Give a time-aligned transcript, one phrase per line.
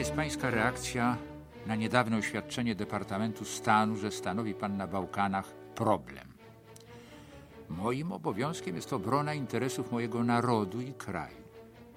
[0.00, 1.16] jest Pańska reakcja
[1.66, 6.28] na niedawne oświadczenie Departamentu Stanu, że stanowi Pan na Bałkanach problem?
[7.68, 11.36] Moim obowiązkiem jest obrona interesów mojego narodu i kraju.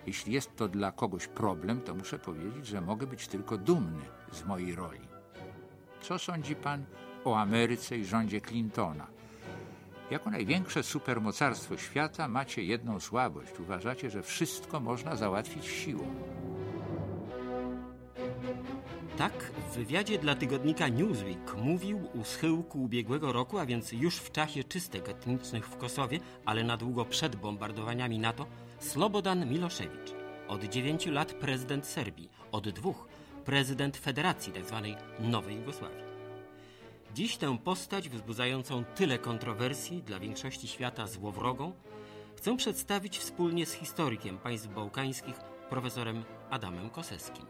[0.07, 4.45] Jeśli jest to dla kogoś problem, to muszę powiedzieć, że mogę być tylko dumny z
[4.45, 5.07] mojej roli.
[6.01, 6.85] Co sądzi Pan
[7.23, 9.07] o Ameryce i rządzie Clintona?
[10.11, 13.59] Jako największe supermocarstwo świata macie jedną słabość.
[13.59, 16.05] Uważacie, że wszystko można załatwić siłą.
[19.17, 24.31] Tak w wywiadzie dla tygodnika Newsweek mówił u schyłku ubiegłego roku, a więc już w
[24.31, 28.45] czasie czystek etnicznych w Kosowie, ale na długo przed bombardowaniami NATO,
[28.79, 30.15] Slobodan Milošević.
[30.47, 33.07] Od dziewięciu lat prezydent Serbii, od dwóch
[33.45, 34.87] prezydent Federacji tzw.
[35.19, 36.03] Nowej Jugosławii.
[37.15, 41.71] Dziś tę postać wzbudzającą tyle kontrowersji dla większości świata złowrogą
[42.35, 45.35] chcę przedstawić wspólnie z historykiem państw bałkańskich
[45.69, 47.45] profesorem Adamem Koseskim.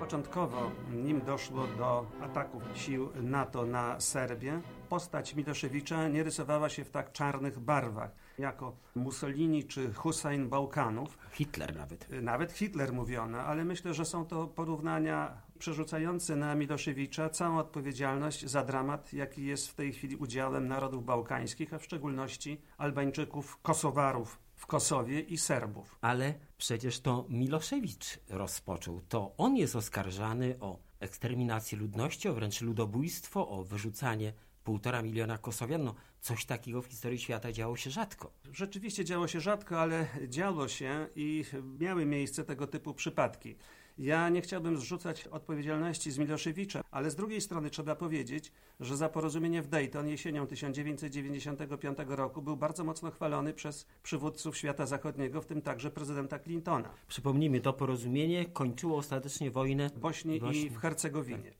[0.00, 6.90] Początkowo, nim doszło do ataków sił NATO na Serbię, postać Miloszewicza nie rysowała się w
[6.90, 11.18] tak czarnych barwach, jako Mussolini czy Hussein Bałkanów.
[11.32, 12.08] Hitler nawet.
[12.22, 18.64] Nawet Hitler mówiono, ale myślę, że są to porównania przerzucające na Miloszewicza całą odpowiedzialność za
[18.64, 24.66] dramat, jaki jest w tej chwili udziałem narodów bałkańskich, a w szczególności Albańczyków, Kosowarów w
[24.66, 25.98] Kosowie i Serbów.
[26.00, 29.00] Ale przecież to Miloszewicz rozpoczął.
[29.08, 34.32] To on jest oskarżany o eksterminację ludności, o wręcz ludobójstwo, o wyrzucanie
[34.64, 35.84] półtora miliona Kosowian.
[35.84, 38.32] No, coś takiego w historii świata działo się rzadko.
[38.52, 41.44] Rzeczywiście działo się rzadko, ale działo się i
[41.78, 43.56] miały miejsce tego typu przypadki.
[44.00, 49.08] Ja nie chciałbym zrzucać odpowiedzialności z Miloszewicza, ale z drugiej strony trzeba powiedzieć, że za
[49.08, 55.46] porozumienie w Dayton jesienią 1995 roku był bardzo mocno chwalony przez przywódców świata zachodniego, w
[55.46, 56.90] tym także prezydenta Clintona.
[57.08, 61.52] Przypomnijmy, to porozumienie kończyło ostatecznie wojnę w Bośni i w Hercegowinie.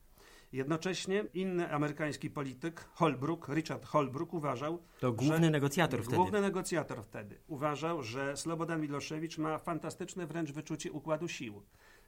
[0.52, 6.16] Jednocześnie inny amerykański polityk, Holbrook, Richard Holbrook uważał, to główny że, negocjator wtedy.
[6.16, 11.62] Główny negocjator wtedy uważał, że Slobodan Miloszewicz ma fantastyczne wręcz wyczucie układu sił,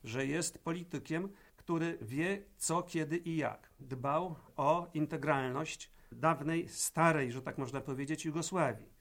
[0.05, 3.71] że jest politykiem, który wie co, kiedy i jak.
[3.81, 8.93] Dbał o integralność dawnej, starej, że tak można powiedzieć, Jugosławii.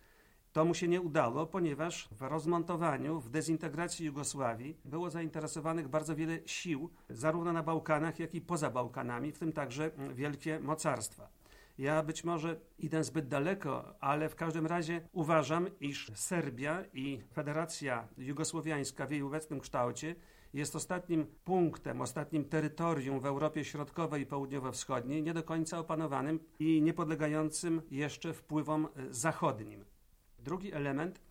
[0.54, 6.40] To mu się nie udało, ponieważ w rozmontowaniu, w dezintegracji Jugosławii było zainteresowanych bardzo wiele
[6.46, 11.30] sił, zarówno na Bałkanach, jak i poza Bałkanami, w tym także wielkie mocarstwa.
[11.78, 18.08] Ja być może idę zbyt daleko, ale w każdym razie uważam, iż Serbia i Federacja
[18.18, 20.16] Jugosłowiańska w jej obecnym kształcie
[20.54, 26.82] jest ostatnim punktem, ostatnim terytorium w Europie Środkowej i Południowo-Wschodniej, nie do końca opanowanym i
[26.82, 29.86] niepodlegającym jeszcze wpływom zachodnim.
[30.40, 31.22] Drugi element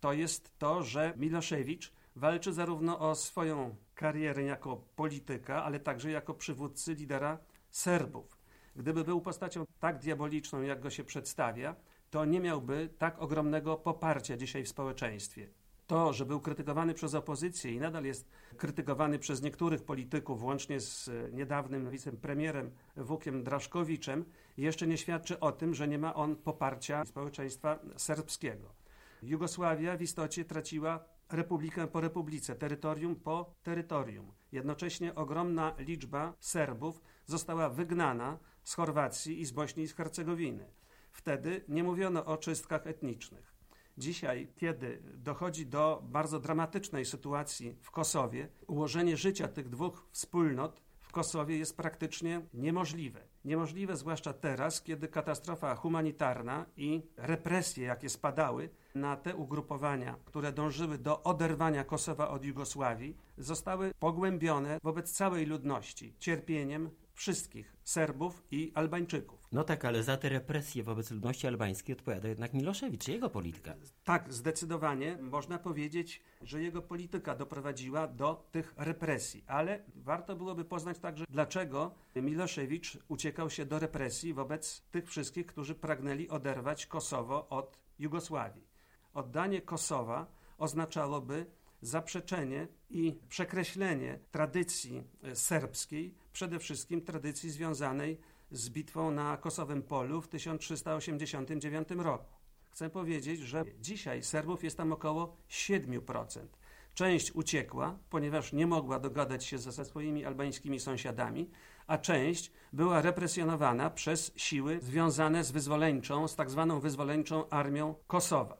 [0.00, 6.34] to jest to, że Miloszewicz walczy zarówno o swoją karierę jako polityka, ale także jako
[6.34, 7.38] przywódcy lidera
[7.70, 8.38] Serbów.
[8.76, 11.76] Gdyby był postacią tak diaboliczną, jak go się przedstawia,
[12.10, 15.48] to nie miałby tak ogromnego poparcia dzisiaj w społeczeństwie.
[15.86, 21.10] To, że był krytykowany przez opozycję i nadal jest krytykowany przez niektórych polityków, włącznie z
[21.32, 24.24] niedawnym wicepremierem Wukiem Draszkowiczem,
[24.56, 28.74] jeszcze nie świadczy o tym, że nie ma on poparcia społeczeństwa serbskiego.
[29.22, 34.32] Jugosławia w istocie traciła republikę po republice, terytorium po terytorium.
[34.52, 40.66] Jednocześnie ogromna liczba Serbów została wygnana z Chorwacji i z Bośni i z Hercegowiny.
[41.10, 43.53] Wtedy nie mówiono o czystkach etnicznych.
[43.98, 51.12] Dzisiaj, kiedy dochodzi do bardzo dramatycznej sytuacji w Kosowie, ułożenie życia tych dwóch wspólnot w
[51.12, 53.20] Kosowie jest praktycznie niemożliwe.
[53.44, 60.98] Niemożliwe zwłaszcza teraz, kiedy katastrofa humanitarna i represje, jakie spadały na te ugrupowania, które dążyły
[60.98, 69.43] do oderwania Kosowa od Jugosławii, zostały pogłębione wobec całej ludności cierpieniem wszystkich Serbów i Albańczyków.
[69.54, 73.74] No tak, ale za te represje wobec ludności albańskiej odpowiada jednak Miloszewicz, jego polityka.
[74.04, 80.98] Tak, zdecydowanie można powiedzieć, że jego polityka doprowadziła do tych represji, ale warto byłoby poznać
[80.98, 87.78] także, dlaczego Miloszewicz uciekał się do represji wobec tych wszystkich, którzy pragnęli oderwać Kosowo od
[87.98, 88.66] Jugosławii.
[89.12, 90.26] Oddanie Kosowa
[90.58, 91.46] oznaczałoby
[91.80, 95.04] zaprzeczenie i przekreślenie tradycji
[95.34, 98.18] serbskiej, przede wszystkim tradycji związanej
[98.54, 102.34] z bitwą na Kosowym Polu w 1389 roku.
[102.70, 106.46] Chcę powiedzieć, że dzisiaj Serbów jest tam około 7%.
[106.94, 111.50] Część uciekła, ponieważ nie mogła dogadać się ze swoimi albańskimi sąsiadami,
[111.86, 118.56] a część była represjonowana przez siły związane z wyzwoleńczą, z tak zwaną wyzwoleńczą armią Kosowa.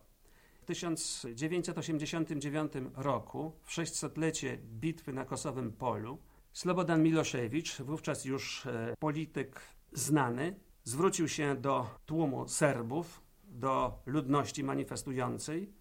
[0.63, 6.19] W 1989 roku, w 600-lecie bitwy na Kosowym Polu,
[6.53, 9.61] Slobodan Miloszewicz, wówczas już e, polityk
[9.95, 15.73] znany, zwrócił się do tłumu Serbów, do ludności manifestującej,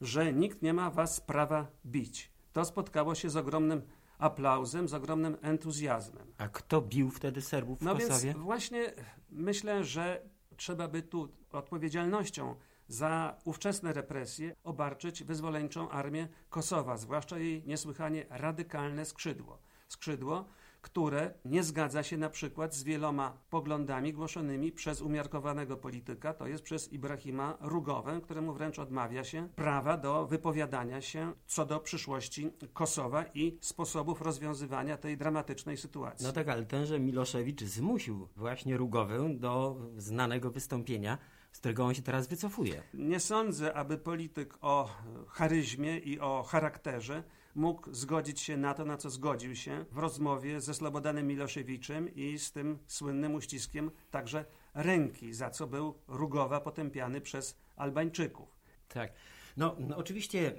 [0.00, 2.32] że nikt nie ma was prawa bić.
[2.52, 3.82] To spotkało się z ogromnym
[4.18, 6.32] aplauzem, z ogromnym entuzjazmem.
[6.38, 8.20] A kto bił wtedy Serbów w No Kosowie?
[8.20, 8.92] więc właśnie
[9.30, 10.22] myślę, że
[10.56, 12.54] trzeba by tu odpowiedzialnością
[12.88, 19.58] za ówczesne represje obarczyć wyzwoleńczą armię Kosowa, zwłaszcza jej niesłychanie radykalne skrzydło.
[19.88, 20.48] Skrzydło,
[20.80, 26.64] które nie zgadza się na przykład z wieloma poglądami głoszonymi przez umiarkowanego polityka, to jest
[26.64, 33.24] przez Ibrahima Rugowę, któremu wręcz odmawia się prawa do wypowiadania się co do przyszłości Kosowa
[33.34, 36.26] i sposobów rozwiązywania tej dramatycznej sytuacji.
[36.26, 41.18] No tak, ale tenże Miloszewicz zmusił właśnie Rugowę do znanego wystąpienia,
[41.52, 42.82] z którego on się teraz wycofuje.
[42.94, 44.90] Nie sądzę, aby polityk o
[45.28, 47.22] charyzmie i o charakterze
[47.54, 52.38] mógł zgodzić się na to, na co zgodził się w rozmowie ze Slobodanem Miloszewiczem i
[52.38, 54.44] z tym słynnym uściskiem także
[54.74, 58.48] ręki, za co był Rugowa potępiany przez Albańczyków.
[58.88, 59.12] Tak.
[59.56, 60.54] No, no oczywiście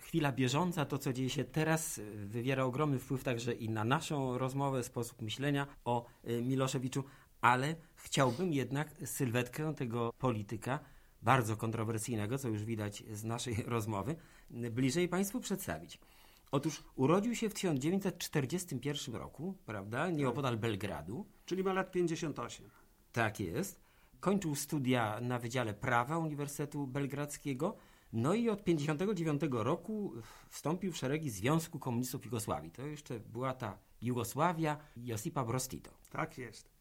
[0.00, 4.82] chwila bieżąca, to co dzieje się teraz, wywiera ogromny wpływ także i na naszą rozmowę,
[4.82, 7.04] sposób myślenia o y, Miloszewiczu,
[7.40, 10.78] ale chciałbym jednak sylwetkę tego polityka,
[11.22, 14.16] bardzo kontrowersyjnego, co już widać z naszej rozmowy,
[14.50, 15.98] bliżej Państwu przedstawić.
[16.50, 21.26] Otóż urodził się w 1941 roku, prawda, nieopodal Belgradu.
[21.46, 22.70] Czyli ma lat 58.
[23.12, 23.80] Tak jest.
[24.20, 27.76] Kończył studia na Wydziale Prawa Uniwersytetu Belgradzkiego.
[28.12, 30.12] No i od 1959 roku
[30.48, 32.70] wstąpił w szeregi Związku Komunistów Jugosławii.
[32.70, 35.90] To jeszcze była ta Jugosławia Josipa Broz Tito.
[36.10, 36.75] Tak jest.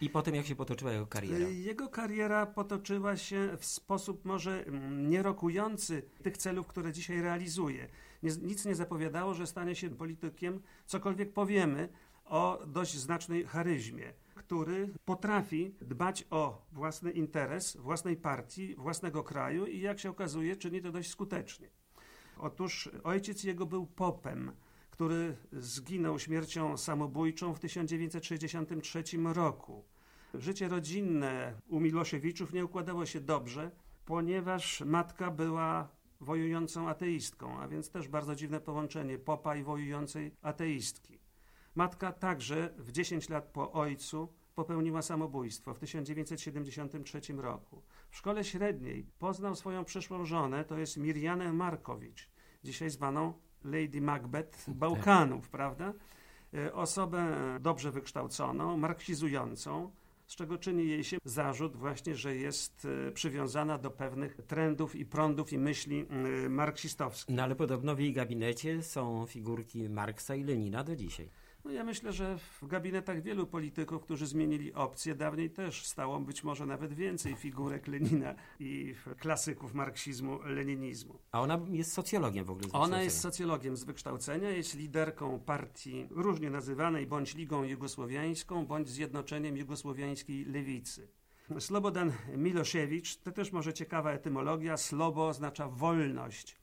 [0.00, 1.48] I potem jak się potoczyła jego kariera?
[1.48, 7.88] Jego kariera potoczyła się w sposób może mm, nierokujący tych celów, które dzisiaj realizuje.
[8.22, 11.88] Nic nie zapowiadało, że stanie się politykiem, cokolwiek powiemy
[12.24, 19.80] o dość znacznej charyzmie, który potrafi dbać o własny interes własnej partii, własnego kraju i
[19.80, 21.68] jak się okazuje, czyni to dość skutecznie.
[22.38, 24.52] Otóż ojciec jego był popem,
[24.96, 29.02] który zginął śmiercią samobójczą w 1963
[29.34, 29.84] roku.
[30.34, 33.70] Życie rodzinne u Miloszewiczów nie układało się dobrze,
[34.04, 35.88] ponieważ matka była
[36.20, 41.18] wojującą ateistką, a więc też bardzo dziwne połączenie popa i wojującej ateistki.
[41.74, 47.82] Matka także w 10 lat po ojcu popełniła samobójstwo w 1973 roku.
[48.10, 52.30] W szkole średniej poznał swoją przyszłą żonę, to jest Mirjanę Markowicz,
[52.64, 55.92] dzisiaj zwaną Lady Macbeth Bałkanów, prawda?
[56.54, 59.90] E, Osobę dobrze wykształconą, marksizującą,
[60.26, 65.06] z czego czyni jej się zarzut właśnie, że jest e, przywiązana do pewnych trendów i
[65.06, 66.06] prądów i myśli
[66.48, 67.36] marksistowskich.
[67.36, 71.28] No ale podobno w jej gabinecie są figurki Marksa i Lenina do dzisiaj.
[71.66, 76.44] No ja myślę, że w gabinetach wielu polityków, którzy zmienili opcję, dawniej też stało być
[76.44, 81.18] może nawet więcej figurek Lenina i klasyków marksizmu, leninizmu.
[81.32, 82.68] A ona jest socjologiem w ogóle.
[82.68, 88.88] z Ona jest socjologiem z wykształcenia, jest liderką partii różnie nazywanej bądź Ligą Jugosłowiańską, bądź
[88.88, 91.08] Zjednoczeniem Jugosłowiańskiej Lewicy.
[91.58, 96.56] Slobodan Miloszewicz, to też może ciekawa etymologia, slobo oznacza wolność,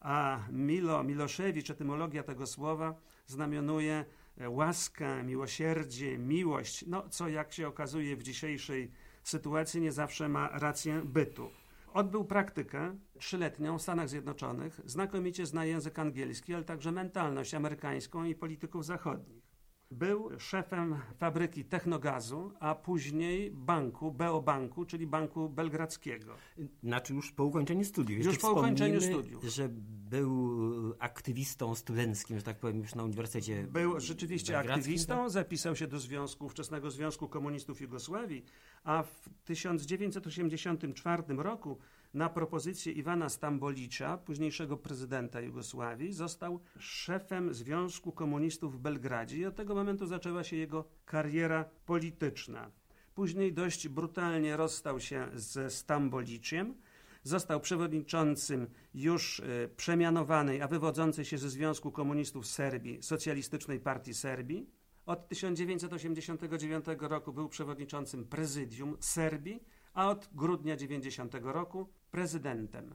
[0.00, 2.94] a Milo, Miloszewicz, etymologia tego słowa
[3.26, 4.04] znamionuje
[4.48, 8.92] łaskę, miłosierdzie, miłość, no co jak się okazuje w dzisiejszej
[9.22, 11.50] sytuacji nie zawsze ma rację bytu.
[11.92, 18.34] Odbył praktykę trzyletnią w Stanach Zjednoczonych, znakomicie zna język angielski, ale także mentalność amerykańską i
[18.34, 19.49] polityków zachodnich.
[19.90, 26.34] Był szefem fabryki Technogazu, a później banku, BO Banku, czyli Banku Belgradzkiego.
[26.82, 28.24] Znaczy już po ukończeniu studiów.
[28.24, 29.44] Już po ukończeniu studiów.
[29.44, 29.68] że
[30.10, 30.50] był
[30.98, 35.30] aktywistą studenckim, że tak powiem, już na Uniwersytecie Był rzeczywiście aktywistą, tak?
[35.30, 38.44] zapisał się do związku, ówczesnego Związku Komunistów Jugosławii,
[38.84, 41.78] a w 1984 roku
[42.14, 49.56] na propozycję Iwana Stambolicza, późniejszego prezydenta Jugosławii, został szefem Związku Komunistów w Belgradzie i od
[49.56, 52.70] tego momentu zaczęła się jego kariera polityczna.
[53.14, 56.74] Później dość brutalnie rozstał się ze Stamboliciem,
[57.22, 64.66] Został przewodniczącym już e, przemianowanej, a wywodzącej się ze Związku Komunistów Serbii, Socjalistycznej Partii Serbii.
[65.06, 69.64] Od 1989 roku był przewodniczącym prezydium Serbii,
[69.94, 72.94] a od grudnia 90 roku prezydentem.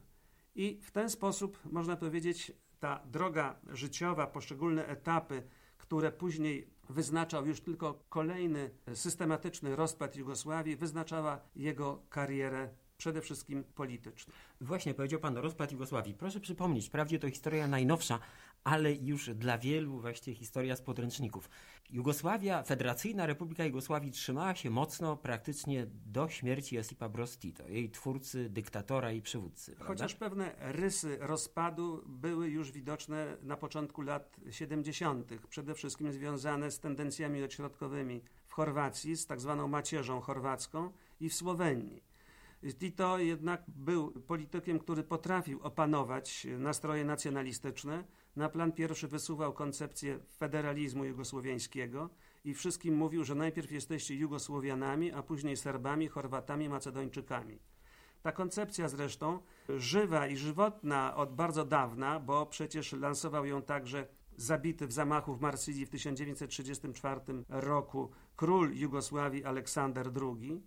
[0.56, 5.44] I w ten sposób, można powiedzieć, ta droga życiowa, poszczególne etapy,
[5.78, 14.34] które później wyznaczał już tylko kolejny systematyczny rozpad Jugosławii, wyznaczała jego karierę przede wszystkim polityczną.
[14.62, 16.14] Właśnie powiedział pan o rozpad Jugosławii.
[16.14, 18.20] Proszę przypomnieć, wprawdzie to historia najnowsza,
[18.66, 21.50] ale już dla wielu właśnie historia z podręczników.
[21.90, 28.50] Jugosławia, Federacyjna Republika Jugosławii trzymała się mocno praktycznie do śmierci Josipa Broz Tito, jej twórcy,
[28.50, 29.72] dyktatora i przywódcy.
[29.72, 29.88] Prawda?
[29.88, 36.80] Chociaż pewne rysy rozpadu były już widoczne na początku lat 70., przede wszystkim związane z
[36.80, 42.04] tendencjami odśrodkowymi w Chorwacji, z tak zwaną macierzą chorwacką i w Słowenii.
[42.80, 48.04] Tito jednak był politykiem, który potrafił opanować nastroje nacjonalistyczne.
[48.36, 52.10] Na plan pierwszy wysuwał koncepcję federalizmu jugosłowiańskiego
[52.46, 57.60] i wszystkim mówił, że najpierw jesteście Jugosłowianami, a później Serbami, Chorwatami, Macedończykami.
[58.22, 59.40] Ta koncepcja zresztą
[59.70, 65.42] żywa i żywotna od bardzo dawna, bo przecież lansował ją także zabity w zamachu w
[65.42, 70.62] Marsylii w 1934 roku król Jugosławii Aleksander II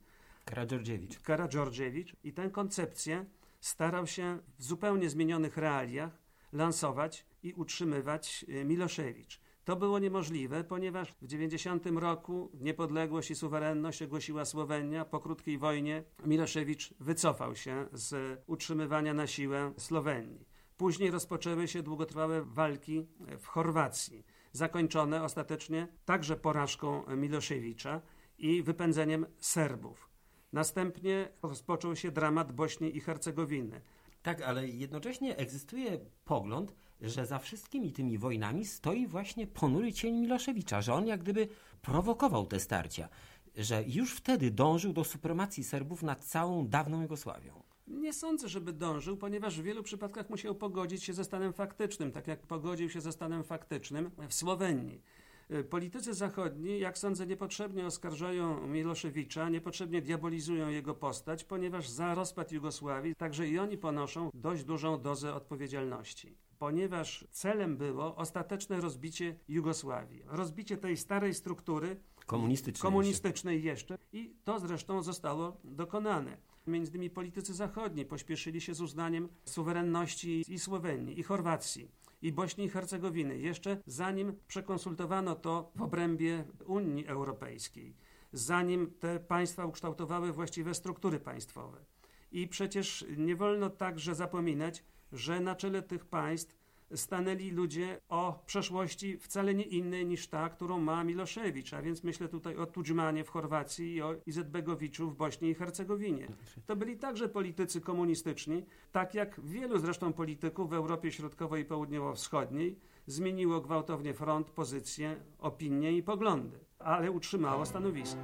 [0.49, 1.21] Karadżordziewicz.
[1.21, 3.25] Karadżordziewicz i tę koncepcję
[3.61, 6.11] starał się w zupełnie zmienionych realiach
[6.53, 9.41] lansować i utrzymywać y, Miloszewicz.
[9.65, 15.05] To było niemożliwe, ponieważ w 90 roku niepodległość i suwerenność ogłosiła Słowenia.
[15.05, 20.49] Po krótkiej wojnie Miloszewicz wycofał się z utrzymywania na siłę Słowenii.
[20.77, 23.07] Później rozpoczęły się długotrwałe walki
[23.39, 28.01] w Chorwacji, zakończone ostatecznie także porażką Miloszewicza
[28.39, 30.11] i wypędzeniem Serbów.
[30.53, 33.81] Następnie rozpoczął się dramat Bośni i Hercegowiny.
[34.23, 40.83] Tak, ale jednocześnie egzystuje pogląd, że za wszystkimi tymi wojnami stoi właśnie ponury cień Miloszewicza,
[40.83, 41.49] że on jak gdyby
[41.83, 43.09] prowokował te starcia,
[43.57, 47.63] że już wtedy dążył do supremacji Serbów nad całą dawną Jugosławią.
[47.87, 52.27] Nie sądzę, żeby dążył, ponieważ w wielu przypadkach musiał pogodzić się ze stanem faktycznym, tak
[52.27, 55.03] jak pogodził się ze stanem faktycznym w Słowenii.
[55.51, 62.53] Y, politycy zachodni, jak sądzę, niepotrzebnie oskarżają Miloszewicza, niepotrzebnie diabolizują jego postać, ponieważ za rozpad
[62.53, 66.37] Jugosławii także i oni ponoszą dość dużą dozę odpowiedzialności.
[66.59, 71.97] Ponieważ celem było ostateczne rozbicie Jugosławii, rozbicie tej starej struktury
[72.27, 72.83] Komunistycznej.
[72.83, 76.37] komunistycznej jeszcze i to zresztą zostało dokonane.
[76.67, 81.91] Między innymi politycy zachodni pośpieszyli się z uznaniem suwerenności i Słowenii, i Chorwacji
[82.23, 87.97] i Bośni i Hercegowiny, jeszcze zanim przekonsultowano to w obrębie Unii Europejskiej,
[88.33, 91.85] zanim te państwa ukształtowały właściwe struktury państwowe.
[92.33, 96.59] I przecież nie wolno także zapominać, że na czele tych państw
[96.95, 102.29] stanęli ludzie o przeszłości wcale nie innej niż ta, którą ma Miloszewicz, a więc myślę
[102.29, 106.29] tutaj o Tudżmanie w Chorwacji i o Izetbegowiczu w Bośni i Hercegowinie.
[106.67, 112.79] To byli także politycy komunistyczni, tak jak wielu zresztą polityków w Europie Środkowej i Południowo-Wschodniej
[113.07, 118.21] zmieniło gwałtownie front, pozycję, opinie i poglądy, ale utrzymało stanowisko.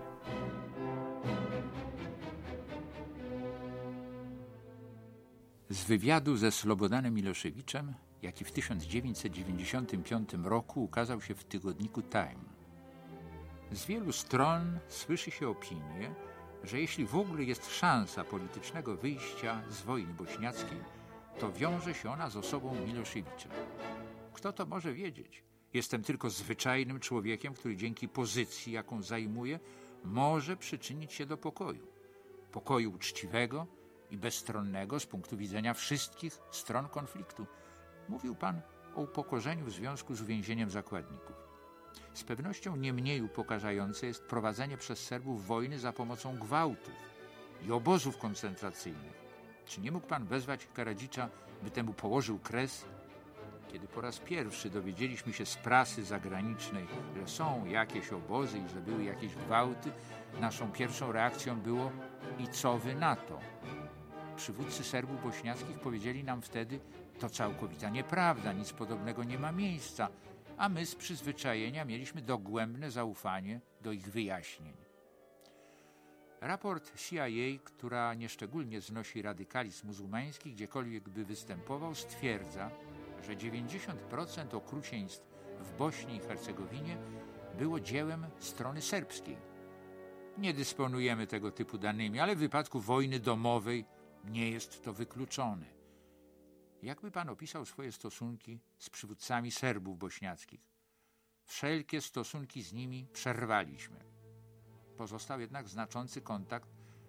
[5.71, 12.55] Z wywiadu ze Slobodanem Miloszewiczem jaki w 1995 roku ukazał się w tygodniku Time.
[13.73, 16.15] Z wielu stron słyszy się opinie,
[16.65, 20.79] że jeśli w ogóle jest szansa politycznego wyjścia z wojny bośniackiej,
[21.39, 23.49] to wiąże się ona z osobą Miloszewicza.
[24.33, 25.45] Kto to może wiedzieć?
[25.75, 29.61] Jestem tylko zwyczajnym człowiekiem, który dzięki pozycji, jaką zajmuje,
[30.05, 31.87] może przyczynić się do pokoju.
[32.53, 33.67] Pokoju uczciwego
[34.15, 37.47] i bezstronnego z punktu widzenia wszystkich stron konfliktu–
[38.09, 38.61] Mówił pan
[38.95, 41.37] o upokorzeniu w związku z uwięzieniem zakładników.
[42.15, 46.95] Z pewnością nie mniej upokarzające jest prowadzenie przez Serbów wojny za pomocą gwałtów
[47.67, 49.25] i obozów koncentracyjnych.
[49.67, 51.29] Czy nie mógł pan wezwać Karadzicza,
[51.63, 52.85] by temu położył kres?
[53.73, 58.81] Kiedy po raz pierwszy dowiedzieliśmy się z prasy zagranicznej, że są jakieś obozy i że
[58.81, 59.93] były jakieś gwałty,
[60.41, 61.93] naszą pierwszą reakcją było
[62.39, 63.41] i co wy na to?
[64.37, 66.81] Przywódcy Serbów bośniackich powiedzieli nam wtedy,
[67.19, 70.09] to całkowita nieprawda, nic podobnego nie ma miejsca,
[70.57, 74.75] a my z przyzwyczajenia mieliśmy dogłębne zaufanie do ich wyjaśnień.
[76.41, 77.25] Raport CIA,
[77.65, 82.71] która nieszczególnie znosi radykalizm muzułmański, gdziekolwiek by występował, stwierdza,
[83.27, 85.27] że 90% okrucieństw
[85.61, 86.97] w Bośni i Hercegowinie
[87.59, 89.37] było dziełem strony serbskiej.
[90.39, 93.85] Nie dysponujemy tego typu danymi, ale w wypadku wojny domowej
[94.25, 95.67] nie jest to wykluczone.
[96.83, 100.61] Jakby pan opisał swoje stosunki z przywódcami Serbów bośniackich?
[101.45, 103.97] Wszelkie stosunki z nimi przerwaliśmy.
[104.97, 106.69] Pozostał jednak znaczący kontakt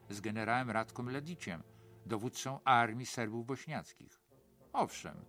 [0.10, 1.64] z generałem Radką Lediciem,
[2.06, 4.22] dowódcą armii Serbów bośniackich.
[4.74, 5.26] Owszem,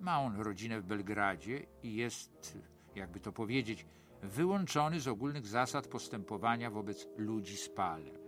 [0.00, 2.58] ma on rodzinę w Belgradzie i jest,
[2.94, 3.86] jakby to powiedzieć,
[4.22, 8.27] wyłączony z ogólnych zasad postępowania wobec ludzi z Pale.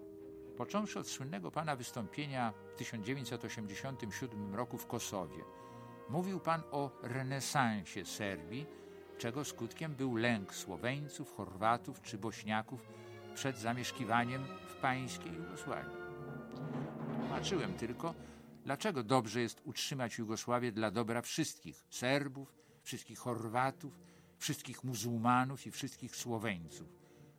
[0.57, 5.45] Począwszy od słynnego pana wystąpienia w 1987 roku w Kosowie,
[6.11, 8.66] Mówił pan o renesansie Serbii,
[9.19, 12.88] czego skutkiem był lęk Słoweńców, Chorwatów czy Bośniaków
[13.35, 15.97] przed zamieszkiwaniem w pańskiej Jugosławii.
[17.21, 18.14] Tłumaczyłem tylko,
[18.64, 24.00] dlaczego dobrze jest utrzymać Jugosławię dla dobra wszystkich Serbów, wszystkich Chorwatów,
[24.38, 26.88] wszystkich muzułmanów i wszystkich Słoweńców.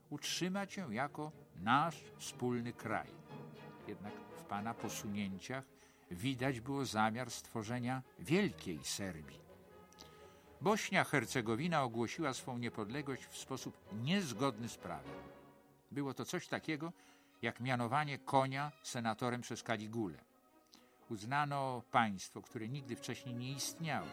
[0.10, 1.32] Utrzymać ją jako
[1.63, 3.08] nasz wspólny kraj.
[3.88, 5.63] Jednak w pana posunięciach
[6.12, 9.41] widać było zamiar stworzenia wielkiej Serbii.
[10.62, 15.13] Bośnia-Hercegowina ogłosiła swą niepodległość w sposób niezgodny z prawem.
[15.91, 16.94] Było to coś takiego,
[17.41, 20.18] jak mianowanie konia senatorem przez Kaligulę.
[21.10, 24.08] Uznano państwo, które nigdy wcześniej nie istniało.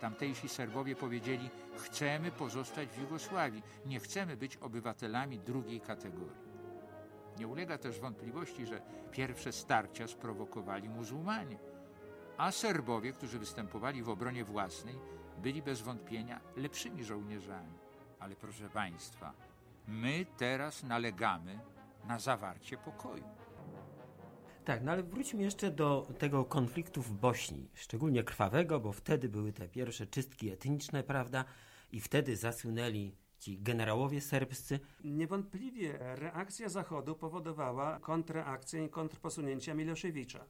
[0.00, 6.49] Tamtejsi Serbowie powiedzieli: Chcemy pozostać w Jugosławii, nie chcemy być obywatelami drugiej kategorii.
[7.40, 8.80] Nie ulega też wątpliwości, że
[9.10, 11.58] pierwsze starcia sprowokowali muzułmanie,
[12.36, 14.94] a Serbowie, którzy występowali w obronie własnej,
[15.42, 17.72] byli bez wątpienia lepszymi żołnierzami.
[18.18, 19.32] Ale proszę Państwa,
[19.88, 21.58] my teraz nalegamy
[22.04, 23.24] na zawarcie pokoju.
[24.64, 29.52] Tak, no ale wróćmy jeszcze do tego konfliktu w Bośni, szczególnie krwawego, bo wtedy były
[29.52, 31.44] te pierwsze czystki etniczne, prawda?
[31.92, 34.80] I wtedy zasłynęli ci generałowie serbscy.
[35.04, 40.44] Niewątpliwie reakcja Zachodu powodowała kontrreakcję i kontrposunięcia Miloszewicza.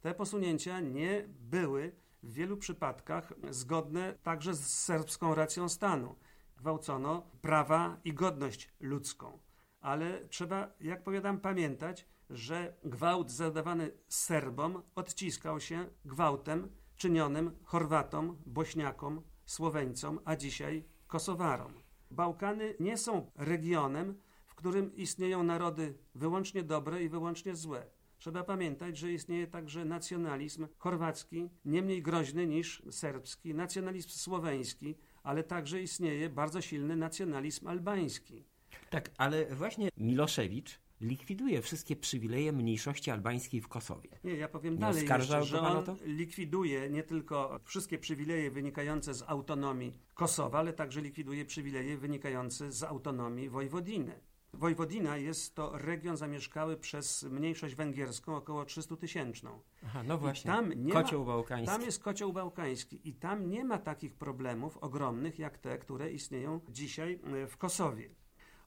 [0.00, 6.16] Te posunięcia nie były w wielu przypadkach zgodne także z serbską racją stanu.
[6.56, 9.38] Gwałcono prawa i godność ludzką.
[9.80, 19.22] Ale trzeba, jak powiadam, pamiętać, że gwałt zadawany Serbom odciskał się gwałtem czynionym Chorwatom, Bośniakom,
[19.46, 21.83] Słoweńcom, a dzisiaj Kosowarom.
[22.14, 27.86] Bałkany nie są regionem, w którym istnieją narody wyłącznie dobre i wyłącznie złe.
[28.18, 35.44] Trzeba pamiętać, że istnieje także nacjonalizm chorwacki, nie mniej groźny niż serbski, nacjonalizm słoweński, ale
[35.44, 38.44] także istnieje bardzo silny nacjonalizm albański.
[38.90, 44.10] Tak, ale właśnie Miloszewicz likwiduje wszystkie przywileje mniejszości albańskiej w Kosowie.
[44.24, 49.22] Nie, ja powiem nie dalej, jeszcze, że on likwiduje nie tylko wszystkie przywileje wynikające z
[49.22, 54.20] autonomii Kosowa, ale także likwiduje przywileje wynikające z autonomii Wojwodiny.
[54.52, 59.60] Wojwodina jest to region zamieszkały przez mniejszość węgierską około 300 tysięczną.
[59.84, 61.66] Aha, no właśnie, tam nie kocioł bałkański.
[61.66, 66.60] Tam jest kocioł bałkański i tam nie ma takich problemów ogromnych jak te, które istnieją
[66.68, 68.10] dzisiaj e, w Kosowie.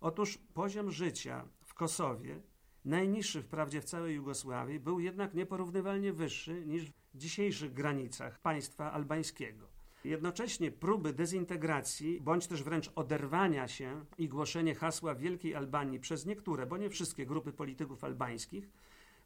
[0.01, 1.45] Otóż poziom życia
[1.77, 2.41] Kosowie,
[2.85, 9.67] najniższy wprawdzie w całej Jugosławii, był jednak nieporównywalnie wyższy niż w dzisiejszych granicach państwa albańskiego.
[10.03, 16.65] Jednocześnie próby dezintegracji, bądź też wręcz oderwania się i głoszenie hasła Wielkiej Albanii przez niektóre,
[16.65, 18.69] bo nie wszystkie grupy polityków albańskich,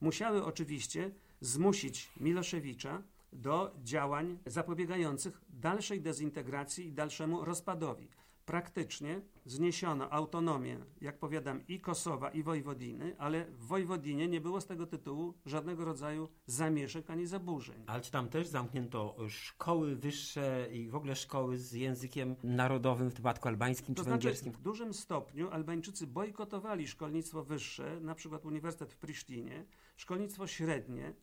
[0.02, 1.12] musiały oczywiście
[1.42, 3.02] zmusić Miloszewicza
[3.34, 8.08] do działań zapobiegających dalszej dezintegracji i dalszemu rozpadowi
[8.46, 14.66] praktycznie zniesiono autonomię, jak powiadam, i Kosowa, i Wojwodiny, ale w Wojwodinie nie było z
[14.66, 17.84] tego tytułu żadnego rodzaju zamieszek ani zaburzeń.
[17.88, 23.14] Ale czy tam też zamknięto szkoły wyższe i w ogóle szkoły z językiem narodowym, w
[23.14, 24.54] przypadku albańskim to czy znaczy, węgierskim?
[24.54, 29.66] W dużym stopniu Albańczycy bojkotowali szkolnictwo wyższe, na przykład Uniwersytet w Prisztinie,
[29.98, 31.14] szkolnictwo średnie,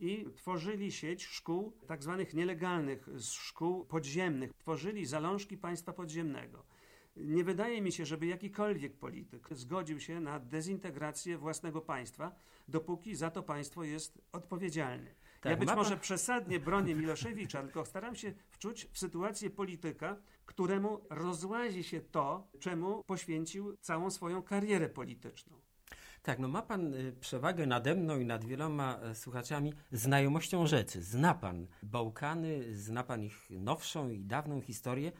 [0.00, 4.52] i tworzyli sieć szkół tak zwanych nielegalnych, szkół podziemnych.
[4.58, 6.64] Tworzyli zalążki państwa podziemnego.
[7.16, 12.34] Nie wydaje mi się, żeby jakikolwiek polityk zgodził się na dezintegrację własnego państwa,
[12.68, 15.14] dopóki za to państwo jest odpowiedzialny.
[15.40, 21.00] Tak, ja być może przesadnie bronię Miloszewicza, tylko staram się wczuć w sytuację polityka, któremu
[21.10, 25.60] rozłazi się to, czemu poświęcił całą swoją karierę polityczną.
[26.22, 31.02] Tak, no ma pan y, przewagę nade mną i nad wieloma e, słuchaczami znajomością rzeczy.
[31.02, 35.12] Zna pan Bałkany, zna pan ich nowszą i dawną historię,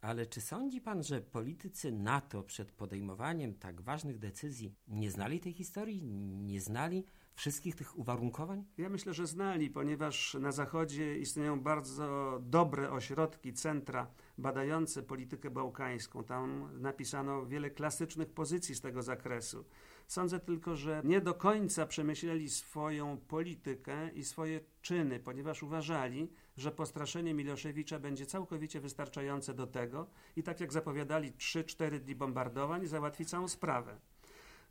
[0.00, 5.52] ale czy sądzi pan, że politycy NATO przed podejmowaniem tak ważnych decyzji nie znali tej
[5.52, 8.64] historii, nie znali wszystkich tych uwarunkowań?
[8.78, 14.06] Ja myślę, że znali, ponieważ na Zachodzie istnieją bardzo dobre ośrodki, centra
[14.38, 16.24] badające politykę bałkańską.
[16.24, 19.64] Tam napisano wiele klasycznych pozycji z tego zakresu.
[20.06, 26.70] Sądzę tylko, że nie do końca przemyśleli swoją politykę i swoje czyny, ponieważ uważali, że
[26.70, 33.26] postraszenie Miloszewicza będzie całkowicie wystarczające do tego i tak jak zapowiadali 3-4 dni bombardowań załatwi
[33.26, 33.98] całą sprawę.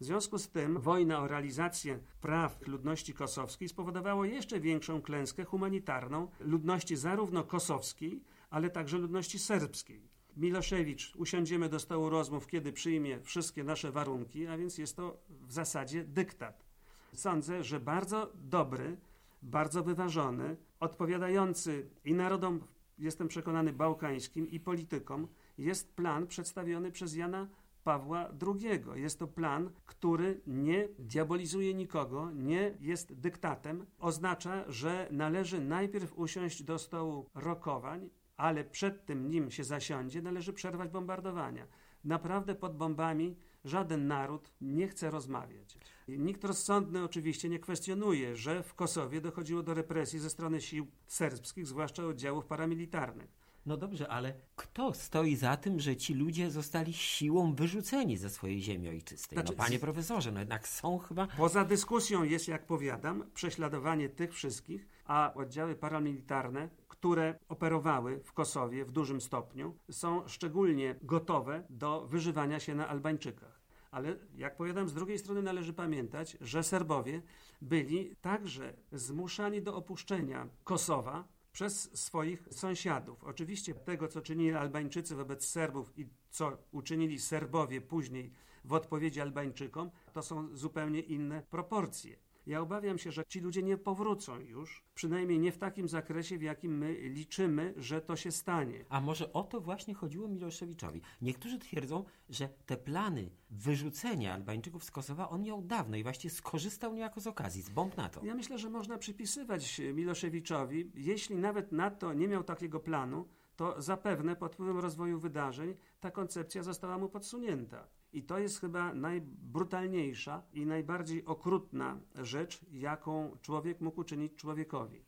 [0.02, 6.28] W związku z tym wojna o realizację praw ludności kosowskiej spowodowała jeszcze większą klęskę humanitarną
[6.40, 10.10] ludności zarówno kosowskiej, ale także ludności serbskiej.
[10.38, 15.54] Miloszewicz, usiądziemy do stołu rozmów, kiedy przyjmie wszystkie nasze warunki, a więc jest to w
[15.54, 16.66] zasadzie dyktat.
[17.14, 18.98] Sądzę, że bardzo dobry
[19.42, 22.60] bardzo wyważony, odpowiadający i narodom,
[22.98, 27.48] jestem przekonany, bałkańskim, i politykom, jest plan przedstawiony przez Jana
[27.84, 28.84] Pawła II.
[28.96, 33.86] Jest to plan, który nie diabolizuje nikogo, nie jest dyktatem.
[34.00, 38.10] Oznacza, że należy najpierw usiąść do stołu rokowań,
[38.42, 41.68] ale przed tym, nim się zasiądzie, należy przerwać bombardowania.
[42.04, 45.78] Naprawdę pod bombami żaden naród nie chce rozmawiać.
[46.08, 51.68] Nikt rozsądny oczywiście nie kwestionuje, że w Kosowie dochodziło do represji ze strony sił serbskich,
[51.68, 53.42] zwłaszcza oddziałów paramilitarnych.
[53.66, 58.62] No dobrze, ale kto stoi za tym, że ci ludzie zostali siłą wyrzuceni ze swojej
[58.62, 59.36] ziemi ojczystej?
[59.36, 61.28] Znaczy, no panie profesorze, no jednak są chyba...
[61.28, 68.86] Poza dyskusją jest, jak powiadam, prześladowanie tych wszystkich, a oddziały paramilitarne, które operowały w Kosowie
[68.86, 73.62] w dużym stopniu, są szczególnie gotowe do wyżywania się na Albańczykach.
[73.92, 77.22] Ale jak powiadam, z drugiej strony należy pamiętać, że Serbowie
[77.62, 83.24] byli także zmuszani do opuszczenia Kosowa przez swoich sąsiadów.
[83.24, 88.32] Oczywiście tego, co czynili Albańczycy wobec Serbów i co uczynili Serbowie później
[88.66, 92.31] w odpowiedzi Albańczykom, to są zupełnie inne proporcje.
[92.48, 96.42] Ja obawiam się, że ci ludzie nie powrócą już, przynajmniej nie w takim zakresie, w
[96.42, 98.86] jakim my liczymy, że to się stanie.
[98.90, 101.02] A może o to właśnie chodziło Miloszewiczowi?
[101.22, 106.94] Niektórzy twierdzą, że te plany wyrzucenia Albańczyków z Kosowa on miał dawno i właściwie skorzystał
[106.94, 108.22] niejako z okazji, z bomb NATO.
[108.24, 114.36] Ja myślę, że można przypisywać Miloszewiczowi, jeśli nawet NATO nie miał takiego planu, to zapewne
[114.36, 117.88] pod wpływem rozwoju wydarzeń ta koncepcja została mu podsunięta.
[118.14, 125.02] I to jest chyba najbrutalniejsza i najbardziej okrutna rzecz, jaką człowiek mógł uczynić człowiekowi.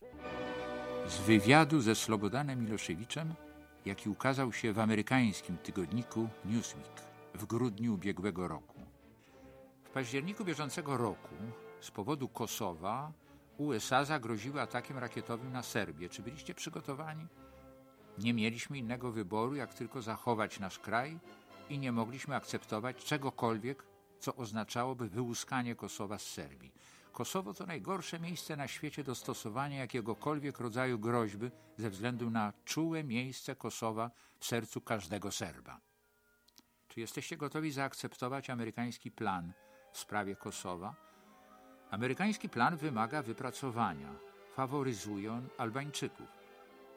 [1.08, 3.34] Z wywiadu ze Slobodanem Miloszewiczem,
[3.86, 7.02] jaki ukazał się w amerykańskim tygodniku Newsweek
[7.34, 8.82] w grudniu ubiegłego roku.
[9.84, 11.36] W październiku bieżącego roku
[11.80, 13.12] z powodu Kosowa
[13.58, 16.10] USA zagroziły atakiem rakietowym na Serbię.
[16.10, 17.28] Czy byliście przygotowani?
[18.18, 21.20] Nie mieliśmy innego wyboru, jak tylko zachować nasz kraj
[21.70, 23.84] i nie mogliśmy akceptować czegokolwiek,
[24.20, 26.72] co oznaczałoby wyłuskanie Kosowa z Serbii.
[27.14, 33.04] Kosowo to najgorsze miejsce na świecie do stosowania jakiegokolwiek rodzaju groźby ze względu na czułe
[33.04, 35.80] miejsce Kosowa w sercu każdego Serba.
[36.88, 39.54] Czy jesteście gotowi zaakceptować amerykański plan
[39.92, 40.96] w sprawie Kosowa?
[41.92, 44.16] Amerykański plan wymaga wypracowania.
[44.56, 46.28] Faworyzuje on Albańczyków.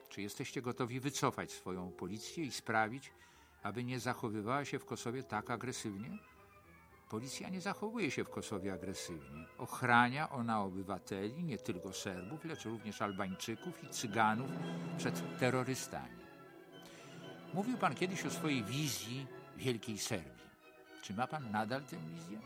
[0.09, 3.13] Czy jesteście gotowi wycofać swoją policję i sprawić,
[3.63, 6.19] aby nie zachowywała się w Kosowie tak agresywnie?
[7.11, 9.47] Policja nie zachowuje się w Kosowie agresywnie.
[9.59, 14.51] Ochrania ona obywateli, nie tylko Serbów, lecz również Albańczyków i Cyganów
[14.99, 16.17] przed terrorystami.
[17.55, 20.47] Mówił pan kiedyś o swojej wizji Wielkiej Serbii.
[21.03, 22.39] Czy ma pan nadal tę wizję?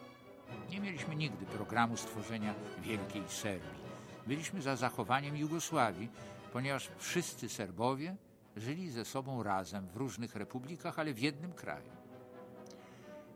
[0.71, 3.81] Nie mieliśmy nigdy programu stworzenia Wielkiej Serbii.
[4.27, 6.09] Byliśmy za zachowaniem Jugosławii,
[6.53, 8.17] ponieważ wszyscy Serbowie
[8.57, 11.91] żyli ze sobą razem w różnych republikach, ale w jednym kraju.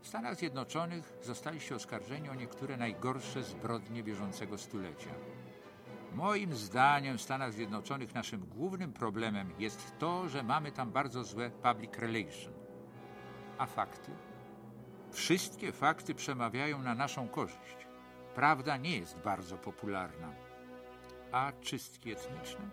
[0.01, 5.09] W Stanach Zjednoczonych zostaliście oskarżeni o niektóre najgorsze zbrodnie bieżącego stulecia.
[6.13, 11.49] Moim zdaniem w Stanach Zjednoczonych naszym głównym problemem jest to, że mamy tam bardzo złe
[11.49, 12.53] public relation.
[13.57, 14.11] A fakty?
[15.11, 17.87] Wszystkie fakty przemawiają na naszą korzyść.
[18.35, 20.33] Prawda nie jest bardzo popularna.
[21.31, 22.69] A czystki etniczne?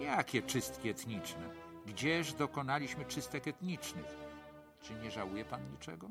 [0.00, 1.67] Jakie czystki etniczne?
[1.88, 4.06] Gdzież dokonaliśmy czystek etnicznych?
[4.82, 6.10] Czy nie żałuje pan niczego?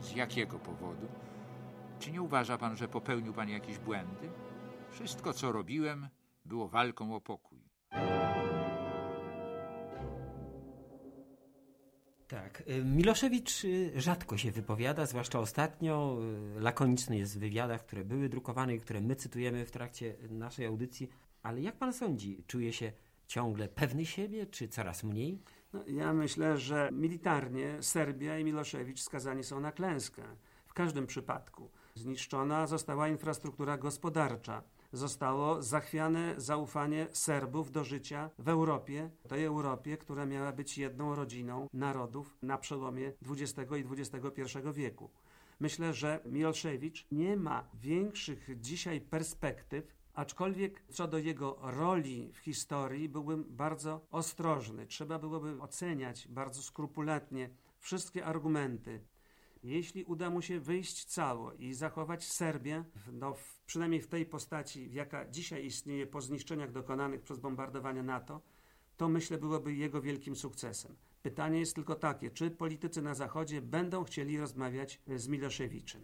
[0.00, 1.06] Z jakiego powodu?
[1.98, 4.30] Czy nie uważa pan, że popełnił pan jakieś błędy?
[4.90, 6.08] Wszystko, co robiłem,
[6.44, 7.58] było walką o pokój.
[12.28, 12.62] Tak.
[12.68, 16.18] y, Miloszewicz y, rzadko się wypowiada, zwłaszcza ostatnio.
[16.56, 20.66] y, Lakoniczny jest w wywiadach, które były drukowane i które my cytujemy w trakcie naszej
[20.66, 21.10] audycji.
[21.42, 22.92] Ale jak pan sądzi, czuje się
[23.26, 25.42] ciągle pewny siebie, czy coraz mniej?
[25.72, 30.22] No, ja myślę, że militarnie Serbia i Miloszewicz skazani są na klęskę.
[30.66, 31.70] W każdym przypadku.
[31.94, 34.62] Zniszczona została infrastruktura gospodarcza.
[34.92, 41.68] Zostało zachwiane zaufanie Serbów do życia w Europie, tej Europie, która miała być jedną rodziną
[41.72, 45.10] narodów na przełomie XX i XXI wieku.
[45.60, 53.08] Myślę, że Miloszewicz nie ma większych dzisiaj perspektyw Aczkolwiek co do jego roli w historii
[53.08, 54.86] byłbym bardzo ostrożny.
[54.86, 59.00] Trzeba byłoby oceniać bardzo skrupulatnie wszystkie argumenty.
[59.62, 64.92] Jeśli uda mu się wyjść cało i zachować Serbię, no, w, przynajmniej w tej postaci,
[64.92, 68.40] jaka dzisiaj istnieje po zniszczeniach dokonanych przez bombardowanie NATO,
[68.96, 70.96] to myślę byłoby jego wielkim sukcesem.
[71.22, 76.02] Pytanie jest tylko takie, czy politycy na Zachodzie będą chcieli rozmawiać z Miloszewiczem.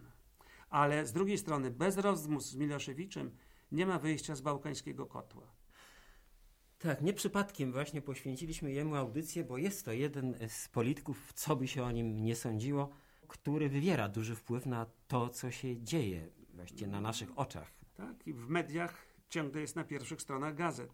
[0.69, 3.31] Ale z drugiej strony, bez rozmów z Miloszewiczem
[3.71, 5.51] nie ma wyjścia z bałkańskiego kotła.
[6.79, 11.67] Tak, nie przypadkiem właśnie poświęciliśmy jemu audycję, bo jest to jeden z polityków, co by
[11.67, 12.89] się o nim nie sądziło,
[13.27, 17.71] który wywiera duży wpływ na to, co się dzieje właściwie na naszych oczach.
[17.93, 20.91] Tak, i w mediach ciągle jest na pierwszych stronach gazet.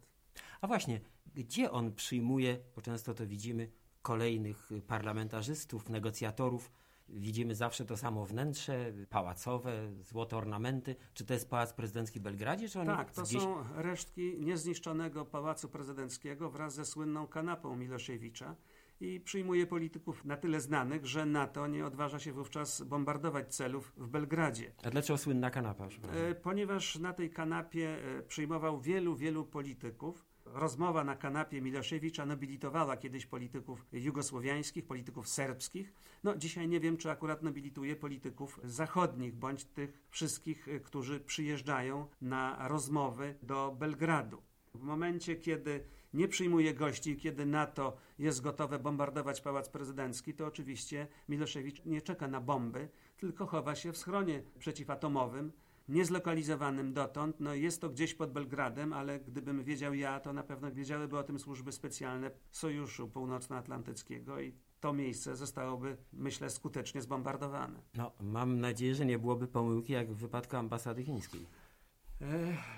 [0.60, 1.00] A właśnie,
[1.34, 3.70] gdzie on przyjmuje, bo często to widzimy,
[4.02, 6.70] kolejnych parlamentarzystów, negocjatorów,
[7.08, 10.96] Widzimy zawsze to samo wnętrze, pałacowe, złote ornamenty.
[11.14, 12.68] Czy to jest Pałac Prezydencki w Belgradzie?
[12.68, 13.42] Czy tak, to gdzieś...
[13.42, 18.56] są resztki niezniszczonego Pałacu Prezydenckiego wraz ze słynną kanapą Miloszewicza
[19.00, 24.08] i przyjmuje polityków na tyle znanych, że NATO nie odważa się wówczas bombardować celów w
[24.08, 24.72] Belgradzie.
[24.84, 25.88] A dlaczego słynna kanapa?
[26.12, 32.96] E, ponieważ na tej kanapie e, przyjmował wielu, wielu polityków, rozmowa na kanapie Miloszewicza nobilitowała
[32.96, 35.92] kiedyś polityków jugosłowiańskich, polityków serbskich.
[36.24, 42.06] No dzisiaj nie wiem, czy akurat nobilituje polityków zachodnich, bądź tych wszystkich, y, którzy przyjeżdżają
[42.20, 44.42] na rozmowy do Belgradu.
[44.74, 45.84] W momencie, kiedy
[46.14, 52.28] nie przyjmuje gości, kiedy NATO jest gotowe bombardować pałac prezydencki, to oczywiście Miloszewicz nie czeka
[52.28, 55.52] na bomby, tylko chowa się w schronie przeciwatomowym,
[55.88, 57.40] niezlokalizowanym dotąd.
[57.40, 61.22] No jest to gdzieś pod Belgradem, ale gdybym wiedział ja, to na pewno wiedziałyby o
[61.22, 67.82] tym służby specjalne Sojuszu Północnoatlantyckiego i to miejsce zostałoby, myślę, skutecznie zbombardowane.
[67.94, 71.46] No, mam nadzieję, że nie byłoby pomyłki jak w wypadku ambasady chińskiej.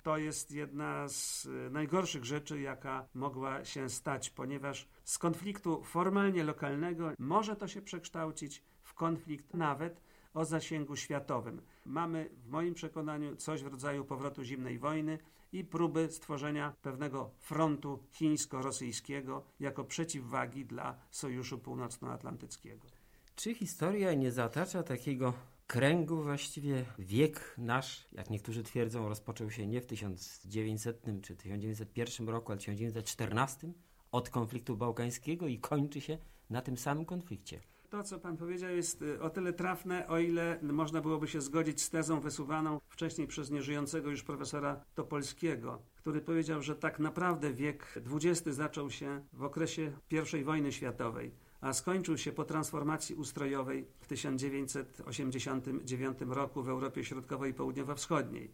[0.03, 6.45] To jest jedna z e, najgorszych rzeczy, jaka mogła się stać, ponieważ z konfliktu formalnie
[6.45, 10.01] lokalnego może to się przekształcić w konflikt nawet
[10.35, 11.63] o zasięgu światowym.
[11.85, 15.19] Mamy w moim przekonaniu coś w rodzaju powrotu zimnej wojny
[15.53, 22.87] i próby stworzenia pewnego frontu chińsko-rosyjskiego jako przeciwwagi dla Sojuszu Północnoatlantyckiego.
[23.35, 25.35] Czy historia nie zatacza takiego
[25.67, 32.53] kręgu właściwie wiek nasz, jak niektórzy twierdzą, rozpoczął się nie w 1900 czy 1901 roku,
[32.53, 33.73] ale w 1914
[34.13, 36.19] od konfliktu bałkańskiego i kończy się
[36.51, 40.59] na tym samym konflikcie to, co pan powiedział, jest y, o tyle trafne, o ile
[40.63, 46.63] można byłoby się zgodzić z tezą wysuwaną wcześniej przez nieżyjącego już profesora Topolskiego, który powiedział,
[46.63, 49.93] że tak naprawdę wiek XX zaczął się w okresie
[50.41, 57.51] I wojny światowej, a skończył się po transformacji ustrojowej w 1989 roku w Europie Środkowej
[57.51, 58.51] i Południowo-Wschodniej.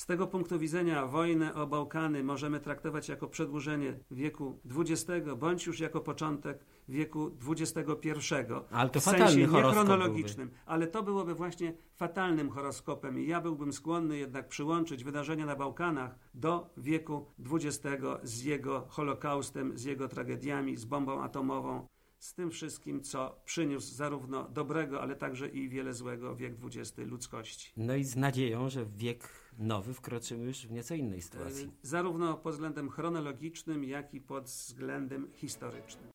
[0.00, 5.80] Z tego punktu widzenia wojnę o Bałkany możemy traktować jako przedłużenie wieku XX, bądź już
[5.80, 8.34] jako początek wieku XXI.
[8.70, 10.50] Ale to w sensie chronologicznym.
[10.66, 16.18] Ale to byłoby właśnie fatalnym horoskopem i ja byłbym skłonny jednak przyłączyć wydarzenia na Bałkanach
[16.34, 21.86] do wieku XX z jego Holokaustem, z jego tragediami, z bombą atomową
[22.18, 27.72] z tym wszystkim, co przyniósł zarówno dobrego, ale także i wiele złego wiek XX ludzkości.
[27.76, 31.70] No i z nadzieją, że wiek nowy wkroczymy już w nieco innej sytuacji.
[31.82, 36.08] Zarówno pod względem chronologicznym, jak i pod względem historycznym.